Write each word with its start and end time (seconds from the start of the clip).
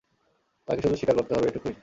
তাকে 0.67 0.81
শুধু 0.81 0.95
স্বীকার 0.95 1.15
করতে 1.15 1.33
হবে, 1.35 1.47
এটুকুই। 1.47 1.73